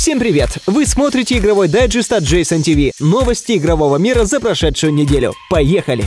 Всем 0.00 0.18
привет! 0.18 0.56
Вы 0.66 0.86
смотрите 0.86 1.36
игровой 1.36 1.68
дайджест 1.68 2.10
от 2.14 2.22
Jason 2.22 2.62
TV. 2.62 2.92
Новости 3.00 3.58
игрового 3.58 3.98
мира 3.98 4.24
за 4.24 4.40
прошедшую 4.40 4.94
неделю. 4.94 5.34
Поехали! 5.50 6.06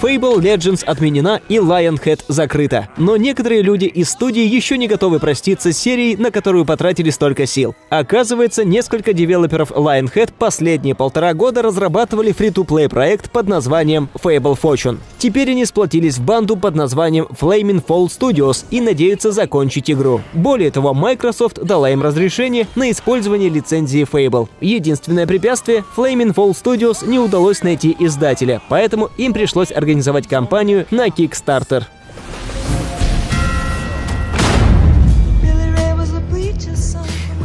Fable 0.00 0.38
Legends 0.40 0.84
отменена 0.84 1.40
и 1.48 1.56
Lionhead 1.56 2.24
закрыта. 2.28 2.88
Но 2.96 3.16
некоторые 3.16 3.62
люди 3.62 3.86
из 3.86 4.10
студии 4.10 4.44
еще 4.44 4.78
не 4.78 4.86
готовы 4.86 5.18
проститься 5.18 5.72
с 5.72 5.78
серией, 5.78 6.16
на 6.16 6.30
которую 6.30 6.64
потратили 6.64 7.10
столько 7.10 7.46
сил. 7.46 7.74
Оказывается, 7.88 8.64
несколько 8.64 9.12
девелоперов 9.12 9.72
Lionhead 9.72 10.32
последние 10.38 10.94
полтора 10.94 11.34
года 11.34 11.62
разрабатывали 11.62 12.30
фри-то-плей 12.30 12.88
проект 12.88 13.30
под 13.30 13.48
названием 13.48 14.08
Fable 14.14 14.58
Fortune. 14.60 14.98
Теперь 15.18 15.50
они 15.50 15.64
сплотились 15.64 16.18
в 16.18 16.24
банду 16.24 16.56
под 16.56 16.76
названием 16.76 17.26
Flaming 17.26 17.84
Fall 17.84 18.06
Studios 18.06 18.64
и 18.70 18.80
надеются 18.80 19.32
закончить 19.32 19.90
игру. 19.90 20.20
Более 20.32 20.70
того, 20.70 20.94
Microsoft 20.94 21.60
дала 21.60 21.90
им 21.90 22.02
разрешение 22.02 22.68
на 22.76 22.90
использование 22.92 23.48
лицензии 23.50 24.06
Fable. 24.10 24.48
Единственное 24.60 25.26
препятствие— 25.26 25.84
Flaming 25.96 26.32
Fall 26.32 26.50
Studios 26.50 27.04
не 27.06 27.18
удалось 27.18 27.64
найти 27.64 27.96
издателя, 27.98 28.62
поэтому 28.68 29.10
им 29.18 29.32
пришлось 29.32 29.72
организовать 29.72 30.28
кампанию 30.28 30.86
на 30.92 31.08
Kickstarter. 31.08 31.84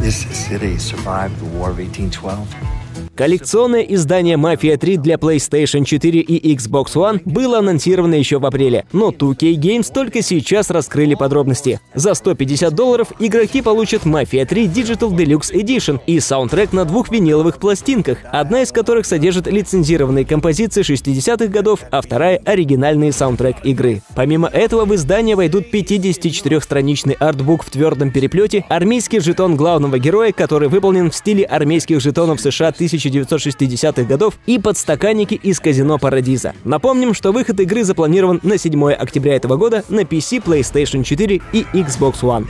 This 0.00 0.26
city 0.32 0.78
survived 0.78 1.40
the 1.40 1.46
War 1.58 1.70
of 1.70 1.78
1812. 1.78 2.83
Коллекционное 3.16 3.82
издание 3.82 4.36
«Мафия 4.36 4.76
3» 4.76 4.96
для 4.96 5.14
PlayStation 5.14 5.84
4 5.84 6.18
и 6.18 6.56
Xbox 6.56 6.94
One 6.94 7.20
было 7.24 7.60
анонсировано 7.60 8.16
еще 8.16 8.40
в 8.40 8.46
апреле, 8.46 8.86
но 8.92 9.10
2K 9.10 9.54
Games 9.54 9.92
только 9.92 10.20
сейчас 10.20 10.68
раскрыли 10.68 11.14
подробности. 11.14 11.80
За 11.94 12.14
150 12.14 12.74
долларов 12.74 13.12
игроки 13.20 13.62
получат 13.62 14.04
«Мафия 14.04 14.44
3 14.44 14.66
Digital 14.66 15.14
Deluxe 15.14 15.54
Edition» 15.54 16.00
и 16.08 16.18
саундтрек 16.18 16.72
на 16.72 16.84
двух 16.84 17.08
виниловых 17.08 17.58
пластинках, 17.58 18.18
одна 18.32 18.62
из 18.62 18.72
которых 18.72 19.06
содержит 19.06 19.46
лицензированные 19.46 20.24
композиции 20.24 20.82
60-х 20.82 21.46
годов, 21.46 21.80
а 21.92 22.02
вторая— 22.02 22.40
оригинальный 22.44 23.12
саундтрек 23.12 23.58
игры. 23.62 24.02
Помимо 24.16 24.48
этого 24.48 24.86
в 24.86 24.94
издание 24.96 25.36
войдут 25.36 25.72
54-страничный 25.72 27.14
артбук 27.20 27.62
в 27.62 27.70
твердом 27.70 28.10
переплете, 28.10 28.64
армейский 28.68 29.20
жетон 29.20 29.54
главного 29.54 30.00
героя, 30.00 30.32
который 30.32 30.68
выполнен 30.68 31.12
в 31.12 31.14
стиле 31.14 31.44
армейских 31.44 32.00
жетонов 32.00 32.40
США 32.40 32.70
1000 32.70 33.03
1960-х 33.08 34.04
годов 34.04 34.38
и 34.46 34.58
подстаканники 34.58 35.34
из 35.34 35.60
казино 35.60 35.98
Парадиза. 35.98 36.54
Напомним, 36.64 37.14
что 37.14 37.32
выход 37.32 37.60
игры 37.60 37.84
запланирован 37.84 38.40
на 38.42 38.58
7 38.58 38.92
октября 38.92 39.36
этого 39.36 39.56
года 39.56 39.84
на 39.88 40.00
PC, 40.00 40.42
PlayStation 40.42 41.04
4 41.04 41.40
и 41.52 41.66
Xbox 41.72 42.20
One. 42.22 42.46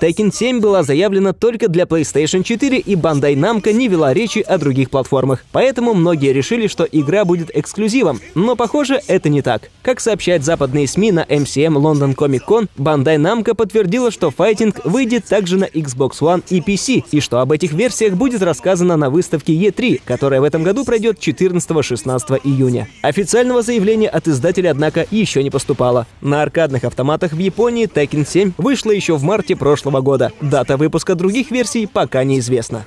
Tekken 0.00 0.32
7 0.32 0.60
была 0.60 0.84
заявлена 0.84 1.32
только 1.32 1.66
для 1.68 1.82
PlayStation 1.82 2.44
4, 2.44 2.78
и 2.78 2.94
Bandai 2.94 3.34
Namco 3.34 3.72
не 3.72 3.88
вела 3.88 4.14
речи 4.14 4.38
о 4.38 4.56
других 4.56 4.90
платформах. 4.90 5.44
Поэтому 5.50 5.92
многие 5.92 6.32
решили, 6.32 6.68
что 6.68 6.84
игра 6.84 7.24
будет 7.24 7.50
эксклюзивом. 7.52 8.20
Но, 8.36 8.54
похоже, 8.54 9.00
это 9.08 9.28
не 9.28 9.42
так. 9.42 9.70
Как 9.82 9.98
сообщают 9.98 10.44
западные 10.44 10.86
СМИ 10.86 11.10
на 11.10 11.24
MCM 11.24 11.74
London 11.74 12.14
Comic 12.14 12.42
Con, 12.46 12.68
Bandai 12.78 13.16
Namco 13.16 13.56
подтвердила, 13.56 14.12
что 14.12 14.30
файтинг 14.30 14.84
выйдет 14.84 15.24
также 15.24 15.56
на 15.56 15.64
Xbox 15.64 16.20
One 16.20 16.44
и 16.48 16.60
PC, 16.60 17.02
и 17.10 17.18
что 17.18 17.40
об 17.40 17.50
этих 17.50 17.72
версиях 17.72 18.14
будет 18.14 18.42
рассказано 18.42 18.96
на 18.96 19.10
выставке 19.10 19.52
E3, 19.52 20.02
которая 20.04 20.40
в 20.40 20.44
этом 20.44 20.62
году 20.62 20.84
пройдет 20.84 21.18
14-16 21.18 22.40
июня. 22.44 22.86
Официального 23.02 23.62
заявления 23.62 24.08
от 24.08 24.28
издателя, 24.28 24.70
однако, 24.70 25.08
еще 25.10 25.42
не 25.42 25.50
поступало. 25.50 26.06
На 26.20 26.42
аркадных 26.42 26.84
автоматах 26.84 27.32
в 27.32 27.38
Японии 27.38 27.88
Tekken 27.92 28.24
7 28.24 28.52
вышла 28.58 28.92
еще 28.92 29.16
в 29.16 29.24
марте 29.24 29.56
прошлого 29.56 29.87
прошлого 29.88 30.00
года. 30.00 30.32
Дата 30.40 30.76
выпуска 30.76 31.14
других 31.14 31.50
версий 31.50 31.86
пока 31.86 32.24
неизвестна. 32.24 32.84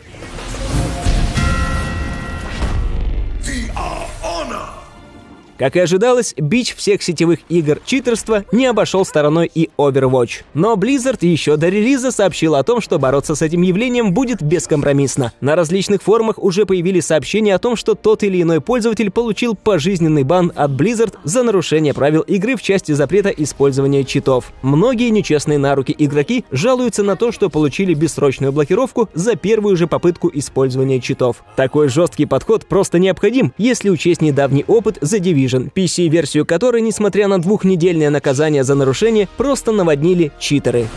Как 5.62 5.76
и 5.76 5.80
ожидалось, 5.80 6.34
бич 6.36 6.76
всех 6.76 7.04
сетевых 7.04 7.38
игр 7.48 7.80
читерства 7.86 8.46
не 8.52 8.66
обошел 8.66 9.06
стороной 9.06 9.46
и 9.54 9.70
Overwatch. 9.78 10.42
Но 10.56 10.74
Blizzard 10.74 11.20
еще 11.22 11.56
до 11.56 11.70
релиза 11.70 12.10
сообщил 12.10 12.56
о 12.56 12.64
том, 12.64 12.82
что 12.82 12.98
бороться 12.98 13.36
с 13.36 13.44
этим 13.44 13.62
явлением 13.62 14.12
будет 14.12 14.42
бескомпромиссно. 14.42 15.34
На 15.40 15.56
различных 15.56 16.02
форумах 16.02 16.40
уже 16.40 16.66
появились 16.66 17.06
сообщения 17.06 17.54
о 17.54 17.60
том, 17.60 17.76
что 17.76 17.94
тот 17.94 18.24
или 18.24 18.42
иной 18.42 18.60
пользователь 18.60 19.12
получил 19.12 19.54
пожизненный 19.54 20.24
бан 20.24 20.52
от 20.56 20.72
Blizzard 20.72 21.14
за 21.26 21.44
нарушение 21.44 21.94
правил 21.94 22.22
игры 22.22 22.56
в 22.56 22.64
части 22.64 22.94
запрета 22.94 23.30
использования 23.30 24.04
читов. 24.04 24.54
Многие 24.64 25.12
нечестные 25.12 25.60
на 25.60 25.76
руки 25.76 25.94
игроки 25.96 26.44
жалуются 26.50 27.04
на 27.04 27.16
то, 27.16 27.32
что 27.32 27.52
получили 27.52 27.94
бессрочную 27.94 28.52
блокировку 28.52 29.10
за 29.14 29.36
первую 29.36 29.78
же 29.78 29.86
попытку 29.86 30.32
использования 30.34 31.00
читов. 31.00 31.44
Такой 31.56 31.88
жесткий 31.88 32.26
подход 32.26 32.66
просто 32.66 32.98
необходим, 32.98 33.54
если 33.60 33.92
учесть 33.92 34.24
недавний 34.24 34.66
опыт 34.68 34.98
за 35.02 35.18
Division 35.18 35.51
Division, 35.52 35.72
PC-версию 35.74 36.46
которой, 36.46 36.82
несмотря 36.82 37.28
на 37.28 37.42
двухнедельное 37.42 38.10
наказание 38.10 38.64
за 38.64 38.76
нарушение, 38.76 39.28
просто 39.38 39.72
наводнили 39.72 40.32
читеры. 40.40 40.88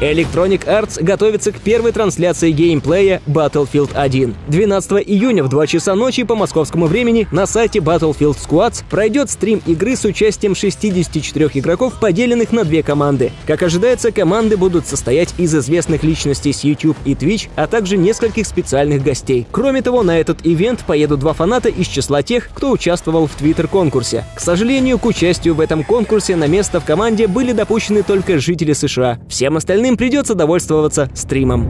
Electronic 0.00 0.66
Arts 0.66 1.02
готовится 1.02 1.52
к 1.52 1.60
первой 1.60 1.92
трансляции 1.92 2.50
геймплея 2.50 3.22
Battlefield 3.26 3.90
1. 3.94 4.34
12 4.48 4.92
июня 5.06 5.44
в 5.44 5.48
2 5.48 5.66
часа 5.68 5.94
ночи 5.94 6.24
по 6.24 6.34
московскому 6.34 6.86
времени 6.86 7.28
на 7.30 7.46
сайте 7.46 7.78
Battlefield 7.78 8.36
Squads 8.36 8.82
пройдет 8.90 9.30
стрим 9.30 9.62
игры 9.66 9.94
с 9.94 10.04
участием 10.04 10.56
64 10.56 11.50
игроков, 11.54 11.94
поделенных 12.00 12.50
на 12.52 12.64
две 12.64 12.82
команды. 12.82 13.30
Как 13.46 13.62
ожидается, 13.62 14.10
команды 14.10 14.56
будут 14.56 14.86
состоять 14.86 15.32
из 15.38 15.54
известных 15.54 16.02
личностей 16.02 16.52
с 16.52 16.64
YouTube 16.64 16.96
и 17.04 17.14
Twitch, 17.14 17.48
а 17.54 17.68
также 17.68 17.96
нескольких 17.96 18.46
специальных 18.46 19.02
гостей. 19.02 19.46
Кроме 19.52 19.80
того, 19.80 20.02
на 20.02 20.18
этот 20.18 20.44
ивент 20.44 20.84
поедут 20.84 21.20
два 21.20 21.34
фаната 21.34 21.68
из 21.68 21.86
числа 21.86 22.22
тех, 22.22 22.48
кто 22.52 22.72
участвовал 22.72 23.28
в 23.28 23.40
Twitter-конкурсе. 23.40 24.24
К 24.34 24.40
сожалению, 24.40 24.98
к 24.98 25.06
участию 25.06 25.54
в 25.54 25.60
этом 25.60 25.84
конкурсе 25.84 26.34
на 26.34 26.48
место 26.48 26.80
в 26.80 26.84
команде 26.84 27.28
были 27.28 27.52
допущены 27.52 28.02
только 28.02 28.38
жители 28.38 28.72
США. 28.72 29.18
Всем 29.28 29.56
остальным 29.56 29.93
остальным 29.94 29.96
придется 29.96 30.34
довольствоваться 30.34 31.08
стримом. 31.14 31.68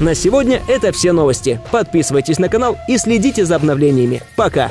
На 0.00 0.14
сегодня 0.14 0.60
это 0.68 0.92
все 0.92 1.12
новости. 1.12 1.60
Подписывайтесь 1.70 2.38
на 2.38 2.48
канал 2.48 2.76
и 2.88 2.98
следите 2.98 3.44
за 3.44 3.56
обновлениями. 3.56 4.22
Пока! 4.36 4.70